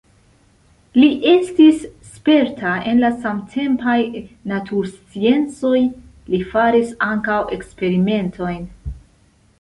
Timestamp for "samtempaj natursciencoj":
3.25-5.77